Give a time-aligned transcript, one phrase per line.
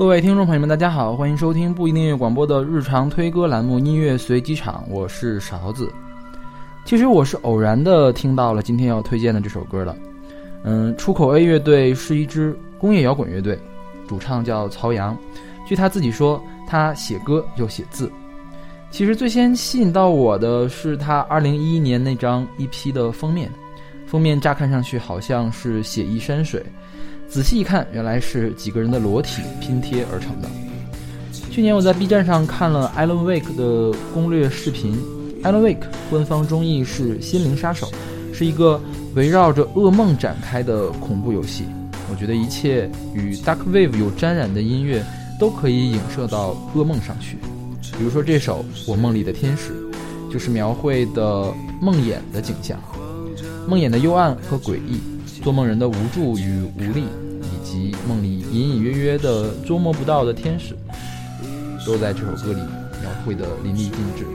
[0.00, 5.92] 各位听众朋友们，大家好，欢迎收听不一定音乐广播的日常推歌栏目《音乐随机场》，我是勺子。
[6.86, 9.94] 其实我是偶然的听到了今天要推荐的这首歌的。
[10.64, 13.58] 嗯，出口 A 乐队是一支工业摇滚乐队，
[14.08, 15.14] 主唱叫曹阳。
[15.66, 18.10] 据他自己说，他写歌又写字。
[18.90, 23.52] 其实最先吸引到我的是他2011年那张 EP 的封面，
[24.06, 26.64] 封面乍看上去好像是写意山水，
[27.30, 30.48] 仔细一看，原来是几个人的裸体拼贴而成的。
[31.48, 34.98] 去年我在 B 站上看了 Alan Wake 的攻略视频
[35.44, 37.88] ，Alan Wake 官方中译是心灵杀手，
[38.32, 38.80] 是一个
[39.14, 41.64] 围绕着噩梦展开的恐怖游戏。
[42.10, 45.04] 我觉得一切与 Dark Wave 有沾染的音乐
[45.38, 47.38] 都可以影射到噩梦上去。
[47.96, 49.72] 比如说这首《我梦里的天使》，
[50.32, 52.76] 就是描绘的梦魇的景象，
[53.68, 55.00] 梦魇的幽暗和诡异，
[55.42, 57.04] 做梦人的无助与无力，
[57.42, 60.76] 以及梦里隐隐约约的捉摸不到的天使，
[61.86, 62.60] 都在这首歌里
[63.00, 64.26] 描绘的淋漓尽致。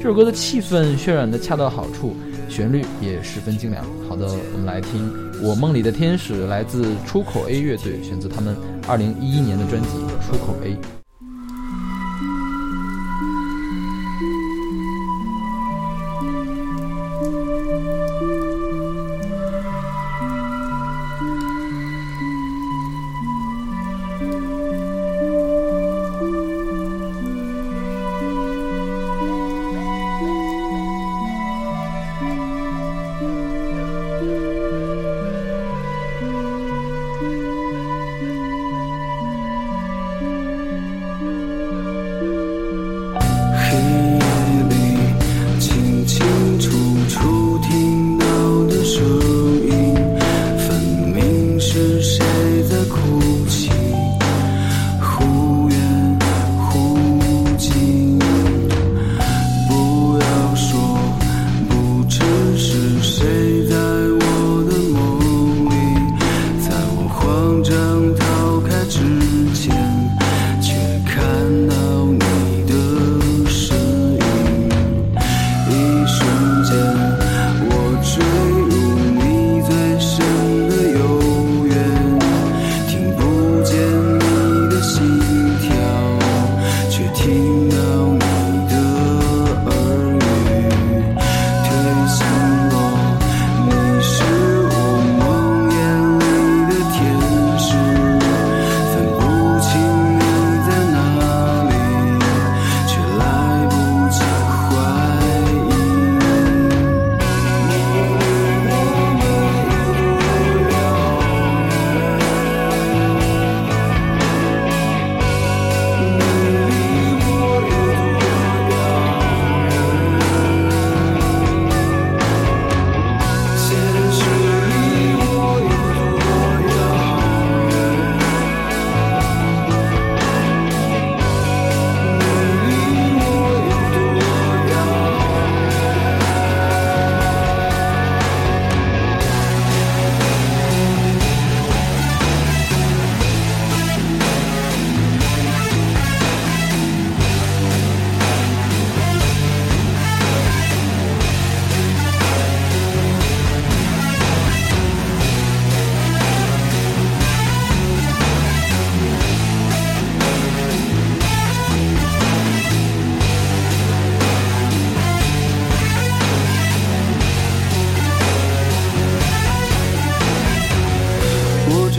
[0.00, 2.14] 这首歌的气氛渲染的恰到好处，
[2.48, 3.84] 旋律也十分精良。
[4.08, 5.10] 好的，我们来听
[5.42, 9.88] 《我梦里的天使》，来自出口 A 乐队，选择他们2011年的专辑
[10.24, 10.70] 《出口 A》。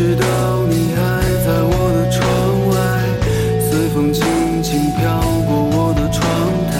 [0.01, 2.19] 知道你还在我的窗
[2.69, 2.73] 外
[3.69, 6.25] 随风轻轻飘过我的窗
[6.71, 6.73] 台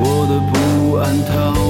[0.00, 1.63] 我的不安逃